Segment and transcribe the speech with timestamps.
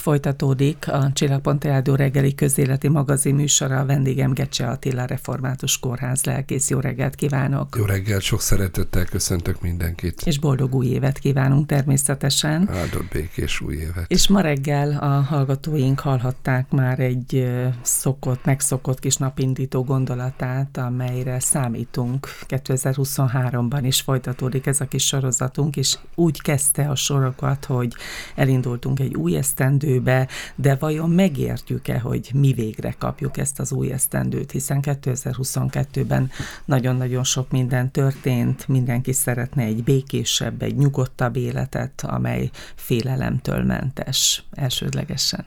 [0.00, 3.78] Folytatódik a Csillagpont Rádió reggeli közéleti magazin műsora.
[3.78, 6.70] A vendégem Gecse Attila Református Kórház lelkész.
[6.70, 7.76] Jó reggelt kívánok!
[7.78, 10.22] Jó reggelt, sok szeretettel köszöntök mindenkit.
[10.24, 12.68] És boldog új évet kívánunk természetesen.
[12.70, 14.04] Áldott békés új évet.
[14.08, 17.48] És ma reggel a hallgatóink hallhatták már egy
[17.82, 25.98] szokott, megszokott kis napindító gondolatát, amelyre számítunk 2023-ban is folytatódik ez a kis sorozatunk, és
[26.14, 27.94] úgy kezdte a sorokat, hogy
[28.34, 33.92] elindultunk egy új esztendő esztendőbe, de vajon megértjük-e, hogy mi végre kapjuk ezt az új
[33.92, 36.30] esztendőt, hiszen 2022-ben
[36.64, 45.44] nagyon-nagyon sok minden történt, mindenki szeretne egy békésebb, egy nyugodtabb életet, amely félelemtől mentes elsődlegesen.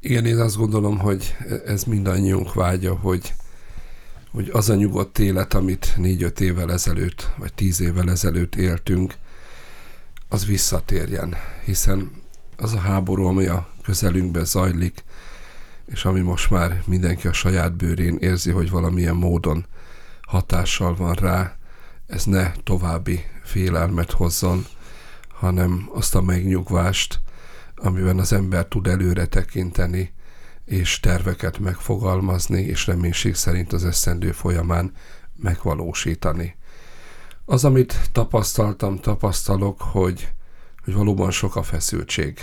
[0.00, 1.36] Igen, én azt gondolom, hogy
[1.66, 3.34] ez mindannyiunk vágya, hogy,
[4.30, 9.14] hogy az a nyugodt élet, amit négy-öt évvel ezelőtt, vagy tíz évvel ezelőtt éltünk,
[10.28, 12.10] az visszatérjen, hiszen
[12.62, 15.04] az a háború, ami a közelünkben zajlik,
[15.86, 19.66] és ami most már mindenki a saját bőrén érzi, hogy valamilyen módon
[20.20, 21.56] hatással van rá,
[22.06, 24.66] ez ne további félelmet hozzon,
[25.28, 27.20] hanem azt a megnyugvást,
[27.76, 30.12] amiben az ember tud előre tekinteni,
[30.64, 34.92] és terveket megfogalmazni, és reménység szerint az eszendő folyamán
[35.36, 36.56] megvalósítani.
[37.44, 40.32] Az, amit tapasztaltam, tapasztalok, hogy,
[40.84, 42.38] hogy valóban sok a feszültség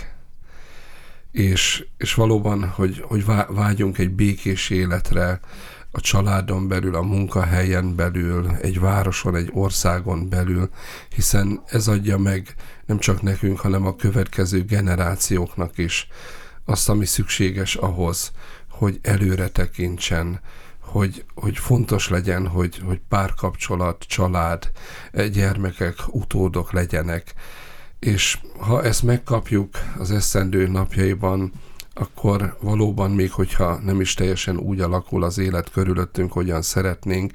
[1.32, 5.40] és, és valóban, hogy, hogy vágyunk egy békés életre,
[5.92, 10.70] a családon belül, a munkahelyen belül, egy városon, egy országon belül,
[11.14, 12.54] hiszen ez adja meg
[12.86, 16.08] nem csak nekünk, hanem a következő generációknak is
[16.64, 18.32] azt, ami szükséges ahhoz,
[18.68, 20.40] hogy előre tekintsen,
[20.80, 24.70] hogy, hogy fontos legyen, hogy, hogy párkapcsolat, család,
[25.32, 27.34] gyermekek, utódok legyenek
[28.00, 31.52] és ha ezt megkapjuk az eszendő napjaiban,
[31.94, 37.32] akkor valóban még, hogyha nem is teljesen úgy alakul az élet körülöttünk, hogyan szeretnénk,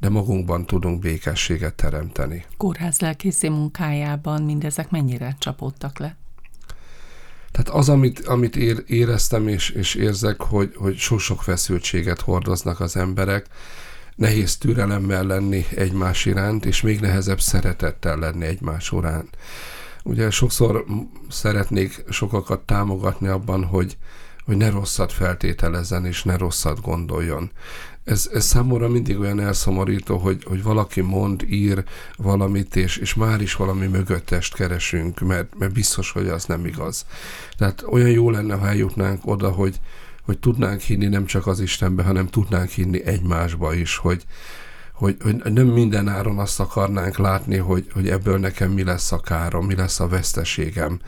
[0.00, 2.44] de magunkban tudunk békességet teremteni.
[2.56, 6.16] Kórház lelkészi munkájában mindezek mennyire csapódtak le?
[7.52, 8.56] Tehát az, amit, amit
[8.86, 13.46] éreztem és, és érzek, hogy, hogy sok-sok feszültséget hordoznak az emberek,
[14.14, 19.36] nehéz türelemmel lenni egymás iránt, és még nehezebb szeretettel lenni egymás iránt.
[20.08, 20.84] Ugye sokszor
[21.28, 23.96] szeretnék sokakat támogatni abban, hogy,
[24.44, 27.50] hogy ne rosszat feltételezzen és ne rosszat gondoljon.
[28.04, 31.84] Ez, ez számomra mindig olyan elszomorító, hogy, hogy valaki mond, ír
[32.16, 37.06] valamit, és, és már is valami mögöttest keresünk, mert, mert biztos, hogy az nem igaz.
[37.56, 39.80] Tehát olyan jó lenne, ha eljutnánk oda, hogy,
[40.22, 44.24] hogy tudnánk hinni nem csak az Istenbe, hanem tudnánk hinni egymásba is, hogy,
[44.98, 49.20] hogy, hogy nem minden áron azt akarnánk látni, hogy, hogy ebből nekem mi lesz a
[49.20, 51.00] károm, mi lesz a veszteségem,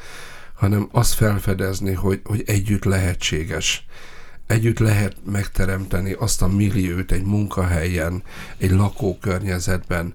[0.55, 3.87] hanem azt felfedezni, hogy, hogy együtt lehetséges.
[4.47, 8.23] Együtt lehet megteremteni azt a milliót egy munkahelyen,
[8.59, 10.15] egy lakókörnyezetben,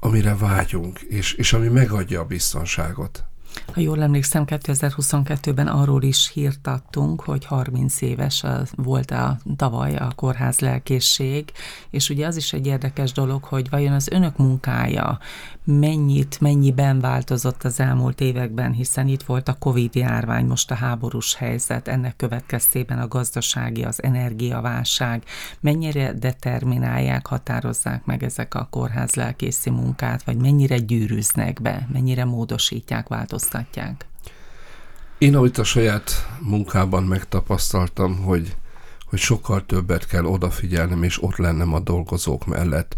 [0.00, 3.24] amire vágyunk, és, és ami megadja a biztonságot.
[3.72, 8.44] Ha jól emlékszem, 2022-ben arról is hírt adtunk, hogy 30 éves
[8.76, 11.52] volt a tavaly a kórház lelkészség,
[11.90, 15.18] és ugye az is egy érdekes dolog, hogy vajon az önök munkája
[15.64, 21.34] mennyit, mennyiben változott az elmúlt években, hiszen itt volt a Covid járvány, most a háborús
[21.34, 25.22] helyzet, ennek következtében a gazdasági, az energiaválság,
[25.60, 33.08] mennyire determinálják, határozzák meg ezek a kórház lelkészi munkát, vagy mennyire gyűrűznek be, mennyire módosítják,
[33.08, 33.43] változtatják?
[35.18, 38.56] Én, amit a saját munkában megtapasztaltam, hogy,
[39.04, 42.96] hogy sokkal többet kell odafigyelnem, és ott lennem a dolgozók mellett.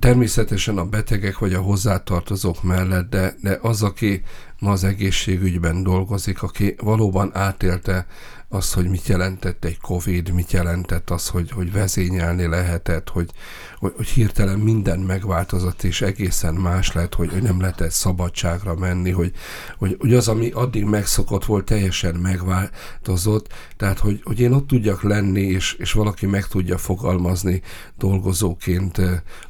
[0.00, 4.22] Természetesen a betegek vagy a hozzátartozók mellett, de, de az, aki
[4.58, 8.06] ma az egészségügyben dolgozik, aki valóban átélte
[8.48, 13.30] azt, hogy mit jelentett egy Covid, mit jelentett az, hogy, hogy vezényelni lehetett, hogy,
[13.78, 19.10] hogy, hogy hirtelen minden megváltozott, és egészen más lett, hogy, hogy nem lehetett szabadságra menni,
[19.10, 19.32] hogy,
[19.78, 25.02] hogy, hogy az, ami addig megszokott volt, teljesen megváltozott, tehát, hogy, hogy én ott tudjak
[25.02, 27.62] lenni, és, és valaki meg tudja fogalmazni
[27.98, 28.98] dolgozóként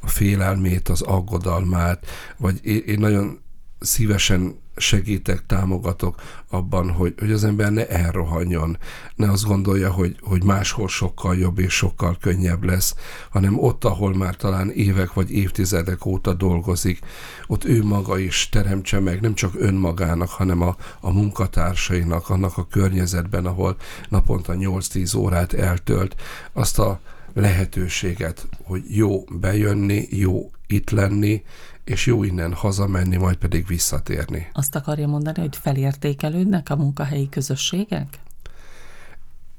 [0.01, 3.41] a félelmét, az aggodalmát, vagy én, én nagyon
[3.81, 6.21] szívesen segítek, támogatok
[6.51, 8.79] abban, hogy, hogy az ember ne elrohanjon,
[9.15, 12.95] ne azt gondolja, hogy, hogy máshol sokkal jobb és sokkal könnyebb lesz,
[13.31, 16.99] hanem ott, ahol már talán évek vagy évtizedek óta dolgozik,
[17.47, 22.67] ott ő maga is teremtse meg, nem csak önmagának, hanem a, a munkatársainak, annak a
[22.67, 23.77] környezetben, ahol
[24.09, 26.17] naponta 8-10 órát eltölt,
[26.53, 27.01] azt a
[27.35, 31.43] lehetőséget, hogy jó bejönni, jó itt lenni,
[31.87, 34.49] és jó innen hazamenni, majd pedig visszatérni.
[34.53, 38.19] Azt akarja mondani, hogy felértékelődnek a munkahelyi közösségek?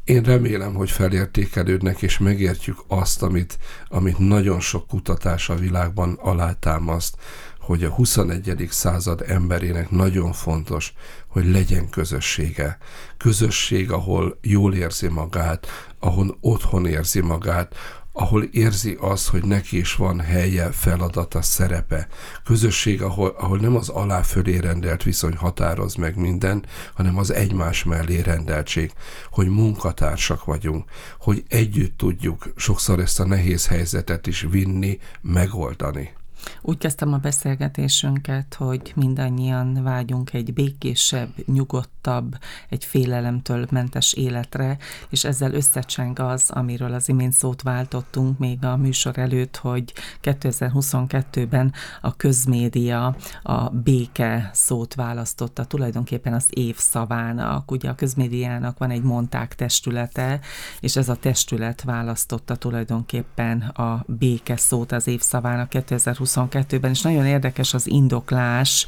[0.03, 3.57] Én remélem, hogy felértékelődnek, és megértjük azt, amit,
[3.87, 7.17] amit nagyon sok kutatás a világban alátámaszt,
[7.59, 8.67] hogy a 21.
[8.69, 10.93] század emberének nagyon fontos,
[11.27, 12.77] hogy legyen közössége.
[13.17, 15.67] Közösség, ahol jól érzi magát,
[15.99, 17.75] ahol otthon érzi magát,
[18.19, 22.07] ahol érzi azt, hogy neki is van helye, feladata, szerepe.
[22.43, 27.83] Közösség, ahol, ahol nem az alá fölé rendelt viszony határoz meg minden, hanem az egymás
[27.83, 28.91] mellé rendeltség,
[29.31, 36.13] hogy munkatársak vagyunk, hogy együtt tudjuk sokszor ezt a nehéz helyzetet is vinni, megoldani.
[36.61, 42.37] Úgy kezdtem a beszélgetésünket, hogy mindannyian vágyunk egy békésebb, nyugodtabb,
[42.69, 44.77] egy félelemtől mentes életre,
[45.09, 49.93] és ezzel összecseng az, amiről az imént szót váltottunk még a műsor előtt, hogy
[50.23, 57.71] 2022-ben a közmédia a béke szót választotta tulajdonképpen az év szavának.
[57.71, 60.39] Ugye a közmédiának van egy monták testülete,
[60.79, 67.01] és ez a testület választotta tulajdonképpen a béke szót az év szavának 2022 22-ben, és
[67.01, 68.85] nagyon érdekes az indoklás,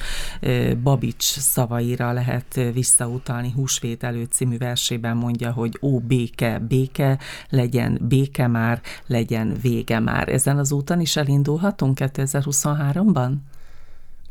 [0.84, 7.20] Babics szavaira lehet visszautalni, Húsvét előtt című versében mondja, hogy ó, béke, béke,
[7.50, 10.30] legyen béke már, legyen vége már.
[10.30, 13.32] Ezen az úton is elindulhatunk 2023-ban?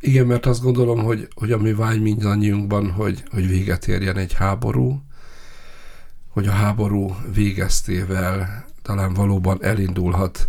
[0.01, 5.03] Igen, mert azt gondolom, hogy, hogy ami vágy mindannyiunkban, hogy, hogy véget érjen egy háború,
[6.29, 10.49] hogy a háború végeztével talán valóban elindulhat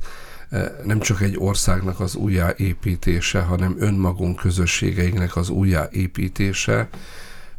[0.83, 6.89] nem csak egy országnak az újjáépítése, hanem önmagunk közösségeinknek az újjáépítése,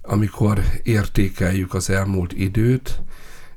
[0.03, 3.01] amikor értékeljük az elmúlt időt,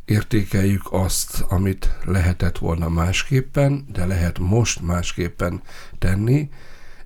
[0.06, 5.62] értékeljük azt, amit lehetett volna másképpen, de lehet most másképpen
[6.00, 6.50] tenni,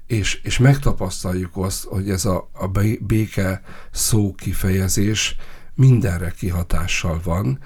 [0.07, 2.67] és, és megtapasztaljuk azt, hogy ez a, a
[2.99, 5.35] béke szó kifejezés
[5.73, 7.59] mindenre kihatással van,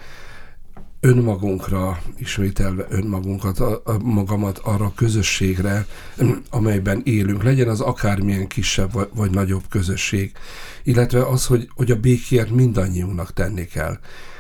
[1.01, 5.86] önmagunkra, ismételve önmagunkat, a, a, magamat arra a közösségre,
[6.50, 10.31] amelyben élünk, legyen az akármilyen kisebb vagy, vagy nagyobb közösség,
[10.83, 13.98] illetve az, hogy, hogy a békért mindannyiunknak tenni kell.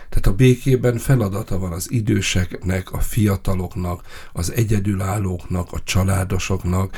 [0.09, 4.01] Tehát a békében feladata van az időseknek, a fiataloknak,
[4.33, 6.95] az egyedülállóknak, a családosoknak.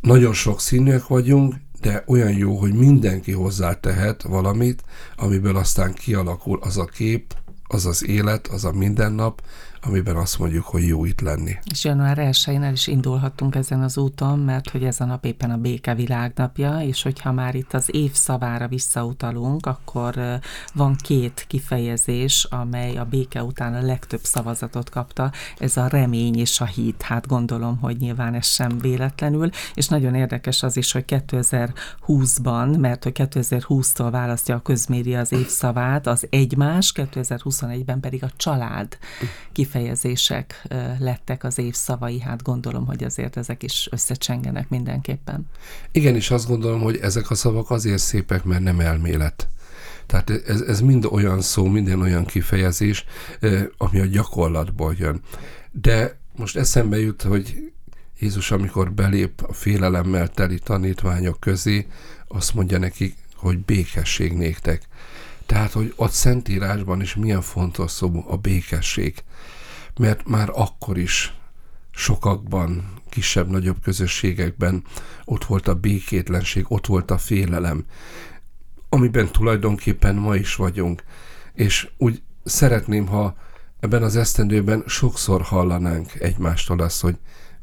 [0.00, 4.82] Nagyon sok színűek vagyunk, de olyan jó, hogy mindenki hozzátehet valamit,
[5.16, 7.34] amiből aztán kialakul az a kép,
[7.66, 9.42] az az élet, az a mindennap,
[9.86, 11.56] amiben azt mondjuk, hogy jó itt lenni.
[11.70, 15.50] És január 1 el is indulhattunk ezen az úton, mert hogy ez a nap éppen
[15.50, 20.40] a béke világnapja, és hogyha már itt az év szavára visszautalunk, akkor
[20.74, 26.60] van két kifejezés, amely a béke után a legtöbb szavazatot kapta, ez a remény és
[26.60, 27.02] a hit.
[27.02, 33.02] Hát gondolom, hogy nyilván ez sem véletlenül, és nagyon érdekes az is, hogy 2020-ban, mert
[33.02, 38.98] hogy 2020-tól választja a közmédia az évszavát, az egymás, 2021-ben pedig a család
[39.52, 40.66] kifejezés kifejezések
[40.98, 45.46] lettek az év szavai, hát gondolom, hogy azért ezek is összecsengenek mindenképpen.
[45.92, 49.48] Igen, és azt gondolom, hogy ezek a szavak azért szépek, mert nem elmélet.
[50.06, 53.04] Tehát ez, ez mind olyan szó, minden olyan kifejezés,
[53.76, 55.20] ami a gyakorlatból jön.
[55.70, 57.72] De most eszembe jut, hogy
[58.20, 61.86] Jézus, amikor belép a félelemmel teli tanítványok közé,
[62.28, 64.82] azt mondja nekik, hogy békesség néktek.
[65.46, 69.14] Tehát, hogy ott Szentírásban is milyen fontos szó a békesség
[69.98, 71.34] mert már akkor is
[71.90, 74.84] sokakban, kisebb-nagyobb közösségekben
[75.24, 77.84] ott volt a békétlenség, ott volt a félelem,
[78.88, 81.02] amiben tulajdonképpen ma is vagyunk.
[81.52, 83.36] És úgy szeretném, ha
[83.80, 87.16] ebben az esztendőben sokszor hallanánk egymástól azt, hogy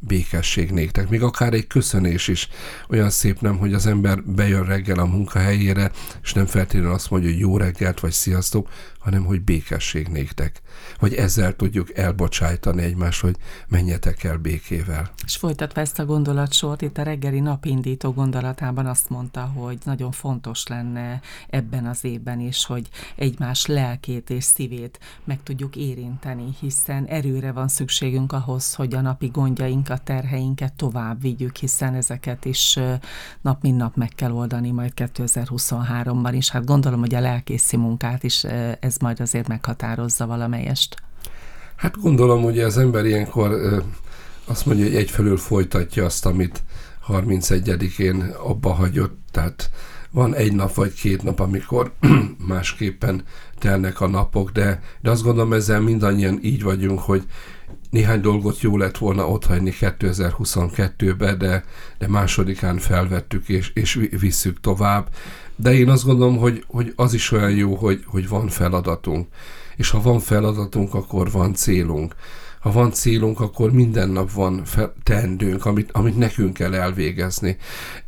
[0.07, 1.09] békesség néktek.
[1.09, 2.49] Még akár egy köszönés is
[2.89, 5.91] olyan szép nem, hogy az ember bejön reggel a munkahelyére,
[6.21, 8.69] és nem feltétlenül azt mondja, hogy jó reggelt, vagy sziasztok,
[8.99, 10.61] hanem hogy békesség néktek.
[10.97, 13.35] Hogy ezzel tudjuk elbocsájtani egymást, hogy
[13.67, 15.11] menjetek el békével.
[15.25, 20.67] És folytatva ezt a gondolatsort, itt a reggeli napindító gondolatában azt mondta, hogy nagyon fontos
[20.67, 27.51] lenne ebben az évben is, hogy egymás lelkét és szívét meg tudjuk érinteni, hiszen erőre
[27.51, 32.79] van szükségünk ahhoz, hogy a napi gondjainkat, terheinket tovább vigyük, hiszen ezeket is
[33.41, 36.49] nap mint nap meg kell oldani majd 2023-ban is.
[36.49, 38.43] Hát gondolom, hogy a lelkészi munkát is
[38.79, 40.95] ez majd azért meghatározza valamelyest.
[41.75, 43.51] Hát gondolom, hogy az ember ilyenkor
[44.45, 46.63] azt mondja, hogy egyfelől folytatja azt, amit
[47.07, 49.69] 31-én abba hagyott, tehát
[50.11, 51.93] van egy nap vagy két nap, amikor
[52.47, 53.23] másképpen
[53.59, 57.23] telnek a napok, de, de azt gondolom ezzel mindannyian így vagyunk, hogy
[57.93, 61.63] néhány dolgot jó lett volna otthagyni 2022-be, de,
[61.97, 65.09] de másodikán felvettük és, és visszük tovább.
[65.55, 69.27] De én azt gondolom, hogy, hogy az is olyan jó, hogy, hogy van feladatunk.
[69.75, 72.15] És ha van feladatunk, akkor van célunk.
[72.59, 74.63] Ha van célunk, akkor minden nap van
[75.03, 77.57] teendőnk, amit, amit nekünk kell elvégezni.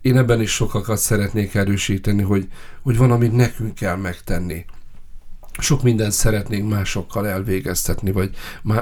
[0.01, 2.48] Én ebben is sokakat szeretnék erősíteni, hogy,
[2.82, 4.65] hogy van, amit nekünk kell megtenni
[5.58, 8.30] sok mindent szeretnénk másokkal elvégeztetni, vagy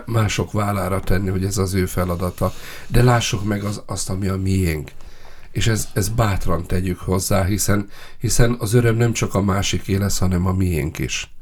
[0.05, 2.53] mások vállára tenni, hogy ez az ő feladata.
[2.87, 4.91] De lássuk meg az, azt, ami a miénk.
[5.51, 10.17] És ez, ez bátran tegyük hozzá, hiszen, hiszen az öröm nem csak a másiké lesz,
[10.17, 11.32] hanem a miénk is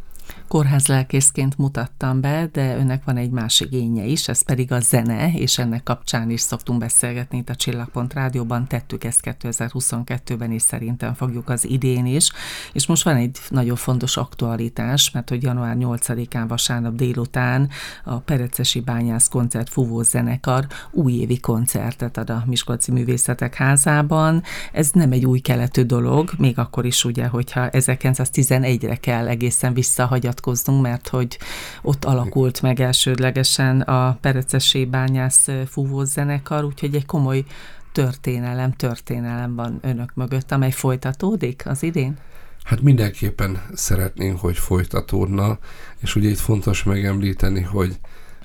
[0.51, 5.57] kórházlelkészként mutattam be, de önnek van egy másik igénye is, ez pedig a zene, és
[5.57, 11.49] ennek kapcsán is szoktunk beszélgetni itt a Csillagpont Rádióban, tettük ezt 2022-ben, és szerintem fogjuk
[11.49, 12.31] az idén is.
[12.73, 17.69] És most van egy nagyon fontos aktualitás, mert hogy január 8-án vasárnap délután
[18.03, 24.43] a Perecesi Bányász Koncert Fúvó Zenekar újévi koncertet ad a Miskolci Művészetek Házában.
[24.71, 30.39] Ez nem egy új keletű dolog, még akkor is ugye, hogyha 1911-re kell egészen visszahagyat
[30.41, 31.37] vitatkoznunk, mert hogy
[31.81, 37.43] ott alakult meg elsődlegesen a Perecesi Bányász fúvó zenekar, úgyhogy egy komoly
[37.91, 42.17] történelem, történelem van önök mögött, amely folytatódik az idén?
[42.63, 45.57] Hát mindenképpen szeretnénk, hogy folytatódna,
[45.99, 47.99] és ugye itt fontos megemlíteni, hogy,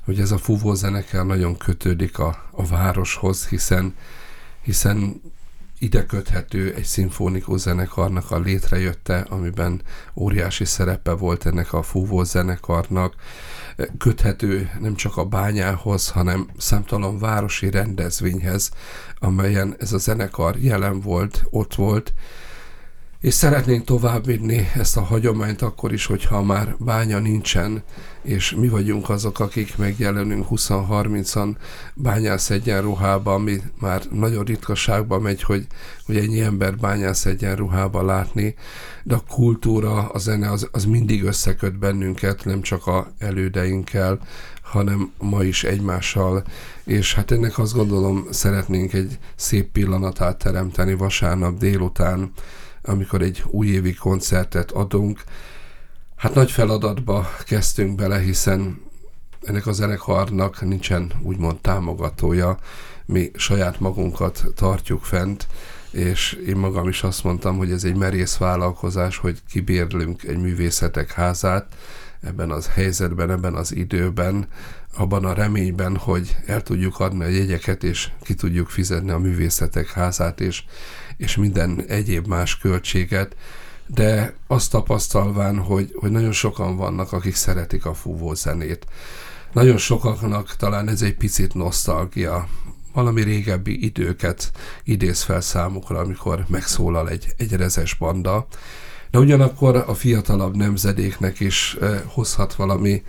[0.05, 3.95] hogy ez a fúvó zenekar nagyon kötődik a, a városhoz, hiszen,
[4.63, 5.21] hiszen
[5.79, 9.83] ide köthető egy szimfonikus zenekarnak a létrejötte, amiben
[10.15, 13.15] óriási szerepe volt ennek a fúvó zenekarnak,
[13.99, 18.71] köthető nem csak a bányához, hanem számtalan városi rendezvényhez,
[19.19, 22.13] amelyen ez a zenekar jelen volt, ott volt,
[23.27, 27.83] és szeretnénk továbbvinni ezt a hagyományt akkor is, hogyha már bánya nincsen,
[28.23, 31.57] és mi vagyunk azok, akik megjelenünk 20-30-an
[31.95, 35.67] bányász egyenruhában, ami már nagyon ritkaságban megy, hogy,
[36.05, 38.55] hogy ennyi ember bányász egyenruhában látni,
[39.03, 44.19] de a kultúra, a zene az, az mindig összeköt bennünket, nem csak a elődeinkkel,
[44.63, 46.45] hanem ma is egymással,
[46.85, 52.33] és hát ennek azt gondolom szeretnénk egy szép pillanatát teremteni vasárnap délután,
[52.87, 55.23] amikor egy újévi koncertet adunk.
[56.17, 58.81] Hát nagy feladatba kezdtünk bele, hiszen
[59.43, 62.59] ennek a zenekarnak nincsen úgymond támogatója,
[63.07, 65.47] mi saját magunkat tartjuk fent,
[65.91, 71.13] és én magam is azt mondtam, hogy ez egy merész vállalkozás, hogy kibérlünk egy művészetek
[71.13, 71.67] házát
[72.21, 74.49] ebben az helyzetben, ebben az időben,
[74.97, 79.91] abban a reményben, hogy el tudjuk adni a jegyeket, és ki tudjuk fizetni a művészetek
[79.91, 80.63] házát, és
[81.17, 83.37] és minden egyéb más költséget,
[83.87, 88.87] de azt tapasztalván, hogy, hogy nagyon sokan vannak, akik szeretik a fúvó zenét.
[89.53, 92.49] Nagyon sokaknak talán ez egy picit nosztalgia,
[92.93, 94.51] valami régebbi időket
[94.85, 98.47] idéz fel számukra, amikor megszólal egy, egy rezes banda,
[99.11, 103.03] de ugyanakkor a fiatalabb nemzedéknek is eh, hozhat valami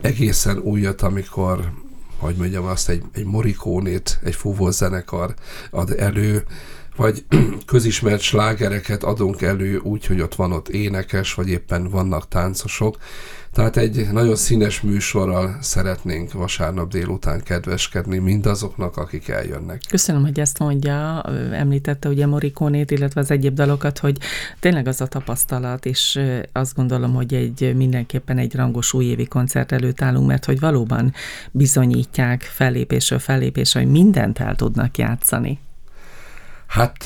[0.00, 1.72] egészen újat, amikor,
[2.18, 4.36] hogy mondjam azt, egy, egy morikónét, egy
[4.70, 5.34] zenekar
[5.70, 6.44] ad elő,
[6.96, 7.24] vagy
[7.66, 12.96] közismert slágereket adunk elő úgy, hogy ott van ott énekes, vagy éppen vannak táncosok.
[13.56, 19.80] Tehát egy nagyon színes műsorral szeretnénk vasárnap délután kedveskedni mindazoknak, akik eljönnek.
[19.88, 21.22] Köszönöm, hogy ezt mondja.
[21.52, 24.18] Említette ugye Morikónét, illetve az egyéb dalokat, hogy
[24.60, 26.20] tényleg az a tapasztalat, és
[26.52, 31.12] azt gondolom, hogy egy mindenképpen egy rangos újévi koncert előtt állunk, mert hogy valóban
[31.50, 35.58] bizonyítják fellépésről fellépésre, hogy mindent el tudnak játszani.
[36.66, 37.04] Hát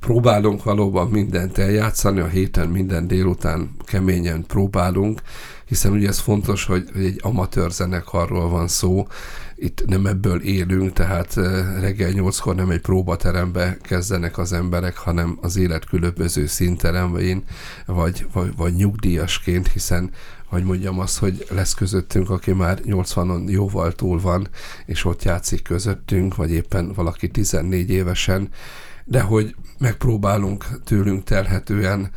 [0.00, 5.20] próbálunk valóban mindent eljátszani, a héten minden délután keményen próbálunk,
[5.66, 9.06] hiszen ugye ez fontos, hogy, egy amatőr zenekarról van szó,
[9.54, 11.34] itt nem ebből élünk, tehát
[11.80, 17.44] reggel nyolckor nem egy próbaterembe kezdenek az emberek, hanem az élet különböző szinteremben,
[17.86, 20.10] vagy, vagy, vagy nyugdíjasként, hiszen
[20.46, 24.48] hogy mondjam azt, hogy lesz közöttünk, aki már 80-on jóval túl van,
[24.86, 28.48] és ott játszik közöttünk, vagy éppen valaki 14 évesen,
[29.04, 32.10] de hogy megpróbálunk tőlünk telhetően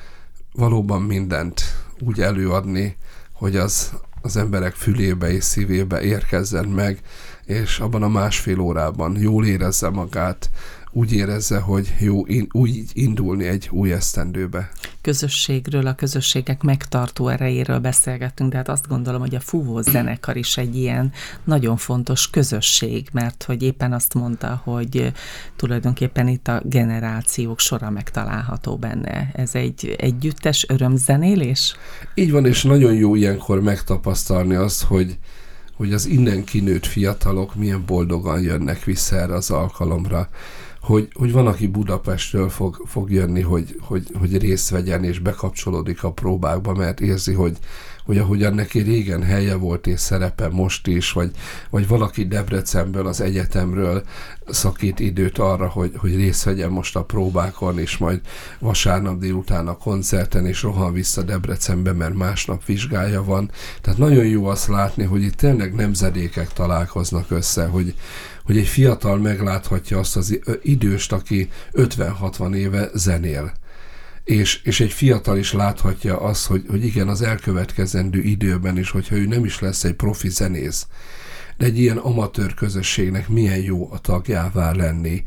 [0.54, 1.62] valóban mindent
[2.00, 2.98] úgy előadni,
[3.40, 7.00] hogy az az emberek fülébe és szívébe érkezzen meg,
[7.46, 10.50] és abban a másfél órában jól érezze magát,
[10.92, 14.70] úgy érezze, hogy jó in, úgy indulni egy új esztendőbe.
[15.02, 20.58] Közösségről, a közösségek megtartó erejéről beszélgettünk, de hát azt gondolom, hogy a fúvó zenekar is
[20.58, 21.12] egy ilyen
[21.44, 25.12] nagyon fontos közösség, mert hogy éppen azt mondta, hogy
[25.56, 29.32] tulajdonképpen itt a generációk sora megtalálható benne.
[29.34, 31.76] Ez egy együttes örömzenélés?
[32.14, 35.18] Így van, és nagyon jó ilyenkor megtapasztalni azt, hogy
[35.80, 40.30] hogy az innen kinőtt fiatalok milyen boldogan jönnek vissza erre az alkalomra
[40.82, 46.04] hogy, hogy van, aki Budapestről fog, fog jönni, hogy, hogy, hogy részt vegyen és bekapcsolódik
[46.04, 47.58] a próbákba, mert érzi, hogy,
[48.06, 51.32] hogy ahogyan neki régen helye volt és szerepe most is, vagy,
[51.70, 54.04] vagy valaki Debrecenből, az egyetemről
[54.48, 58.22] szakít időt arra, hogy, hogy részt vegyen most a próbákon, és majd
[58.60, 63.52] vasárnap délután a koncerten, és rohan vissza Debrecenbe, mert másnap vizsgája van.
[63.82, 67.94] Tehát nagyon jó azt látni, hogy itt tényleg nemzedékek találkoznak össze, hogy,
[68.50, 73.54] hogy egy fiatal megláthatja azt az időst, aki 50-60 éve zenél.
[74.24, 79.16] És, és egy fiatal is láthatja azt, hogy, hogy igen, az elkövetkezendő időben is, hogyha
[79.16, 80.88] ő nem is lesz egy profi zenész,
[81.58, 85.24] de egy ilyen amatőr közösségnek milyen jó a tagjává lenni,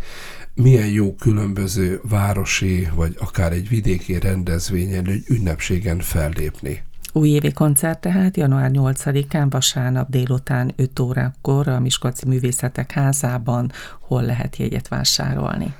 [0.55, 6.83] milyen jó különböző városi, vagy akár egy vidéki rendezvényen, egy ünnepségen fellépni.
[7.14, 14.57] Újévi koncert tehát január 8-án vasárnap délután 5 órakor a Miskolci Művészetek Házában hol lehet
[14.57, 15.75] jegyet vásárolni?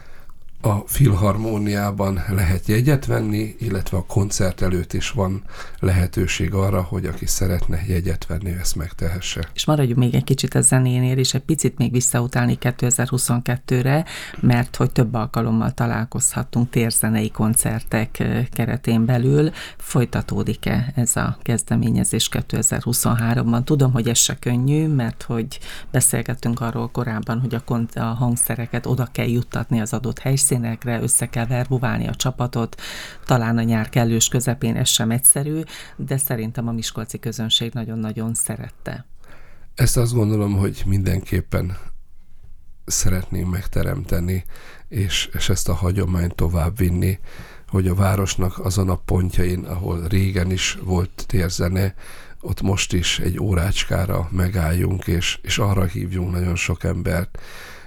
[0.65, 5.43] A filharmóniában lehet jegyet venni, illetve a koncert előtt is van
[5.79, 9.49] lehetőség arra, hogy aki szeretne jegyet venni, ezt megtehesse.
[9.55, 14.05] És maradjunk még egy kicsit a zenénél, és egy picit még visszautálni 2022-re,
[14.41, 19.51] mert hogy több alkalommal találkozhattunk térzenei koncertek keretén belül.
[19.77, 23.65] Folytatódik-e ez a kezdeményezés 2023-ban?
[23.65, 25.59] Tudom, hogy ez se könnyű, mert hogy
[25.91, 31.27] beszélgettünk arról korábban, hogy a, a hangszereket oda kell juttatni az adott helyszínre, helyszínekre, össze
[31.27, 32.81] kell verbuválni a csapatot,
[33.25, 35.61] talán a nyár kellős közepén ez sem egyszerű,
[35.97, 39.07] de szerintem a miskolci közönség nagyon-nagyon szerette.
[39.75, 41.77] Ezt azt gondolom, hogy mindenképpen
[42.85, 44.45] szeretném megteremteni,
[44.89, 47.19] és, és ezt a hagyományt tovább vinni,
[47.69, 51.95] hogy a városnak azon a pontjain, ahol régen is volt térzene,
[52.41, 57.39] ott most is egy órácskára megálljunk, és, és arra hívjunk nagyon sok embert,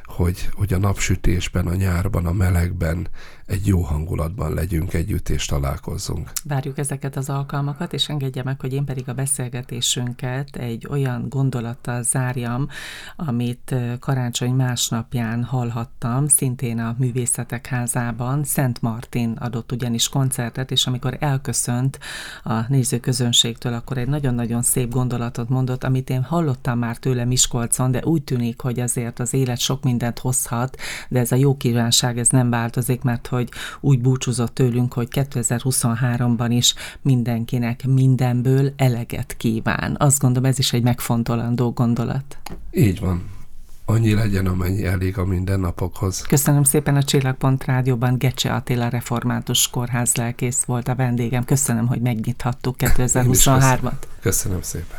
[0.05, 3.07] hogy, hogy a napsütésben, a nyárban, a melegben
[3.45, 6.31] egy jó hangulatban legyünk együtt és találkozzunk.
[6.43, 12.03] Várjuk ezeket az alkalmakat, és engedje meg, hogy én pedig a beszélgetésünket egy olyan gondolattal
[12.03, 12.67] zárjam,
[13.15, 18.43] amit karácsony másnapján hallhattam, szintén a Művészetek Házában.
[18.43, 21.99] Szent Martin adott ugyanis koncertet, és amikor elköszönt
[22.43, 28.01] a nézőközönségtől, akkor egy nagyon-nagyon szép gondolatot mondott, amit én hallottam már tőle Miskolcon, de
[28.03, 30.77] úgy tűnik, hogy azért az élet sok mindent hozhat,
[31.09, 36.47] de ez a jó kívánság, ez nem változik, mert hogy úgy búcsúzott tőlünk, hogy 2023-ban
[36.49, 39.95] is mindenkinek mindenből eleget kíván.
[39.99, 42.37] Azt gondolom, ez is egy megfontolandó gondolat.
[42.71, 43.33] Így van.
[43.85, 46.21] Annyi legyen, amennyi elég a mindennapokhoz.
[46.21, 51.43] Köszönöm szépen a Csillagpont Rádióban Gecse Attila Református Kórház lelkész volt a vendégem.
[51.43, 53.91] Köszönöm, hogy megnyithattuk 2023-at.
[54.19, 54.97] Köszönöm szépen.